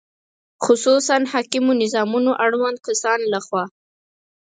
[0.63, 3.63] خصوصاً حاکمو نظامونو اړوندو کسانو له خوا